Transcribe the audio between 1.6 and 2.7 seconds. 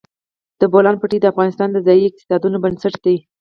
د ځایي اقتصادونو